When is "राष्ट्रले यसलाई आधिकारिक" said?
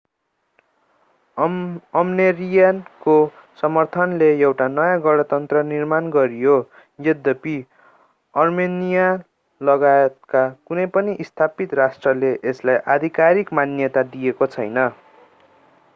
11.75-13.53